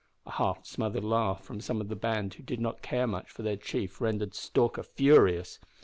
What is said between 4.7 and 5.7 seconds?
furious.